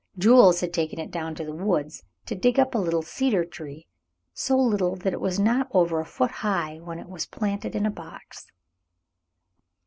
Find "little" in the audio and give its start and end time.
2.79-3.03, 4.57-4.95